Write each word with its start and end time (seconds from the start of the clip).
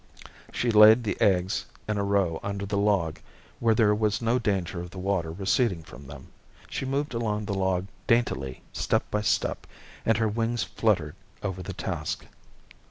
She 0.51 0.71
laid 0.71 1.03
the 1.03 1.15
eggs 1.21 1.67
in 1.87 1.99
a 1.99 2.03
row 2.03 2.39
under 2.41 2.65
the 2.65 2.75
log, 2.75 3.19
where 3.59 3.75
there 3.75 3.93
was 3.93 4.19
no 4.19 4.39
danger 4.39 4.81
of 4.81 4.89
the 4.89 4.97
water 4.97 5.31
receding 5.31 5.83
from 5.83 6.07
them. 6.07 6.29
She 6.67 6.85
moved 6.85 7.13
along 7.13 7.45
the 7.45 7.53
log 7.53 7.85
daintily, 8.07 8.63
step 8.73 9.03
by 9.11 9.21
step, 9.21 9.67
and 10.03 10.17
her 10.17 10.27
wings 10.27 10.63
fluttered 10.63 11.13
over 11.43 11.61
the 11.61 11.73
task. 11.73 12.25